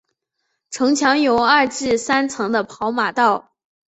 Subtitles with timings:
[0.71, 3.51] 城墙有二至三层的跑马道。